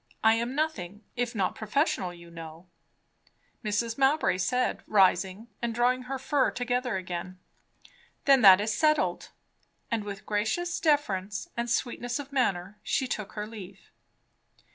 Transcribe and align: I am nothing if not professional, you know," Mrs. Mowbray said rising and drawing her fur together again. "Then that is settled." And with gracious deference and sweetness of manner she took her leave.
I 0.23 0.33
am 0.33 0.55
nothing 0.55 1.03
if 1.15 1.35
not 1.35 1.53
professional, 1.53 2.11
you 2.11 2.31
know," 2.31 2.65
Mrs. 3.63 3.99
Mowbray 3.99 4.39
said 4.39 4.81
rising 4.87 5.47
and 5.61 5.75
drawing 5.75 6.01
her 6.09 6.17
fur 6.17 6.49
together 6.49 6.97
again. 6.97 7.37
"Then 8.25 8.41
that 8.41 8.59
is 8.59 8.73
settled." 8.73 9.29
And 9.91 10.03
with 10.03 10.25
gracious 10.25 10.79
deference 10.79 11.49
and 11.55 11.69
sweetness 11.69 12.17
of 12.17 12.33
manner 12.33 12.79
she 12.81 13.05
took 13.07 13.33
her 13.33 13.45
leave. 13.45 13.91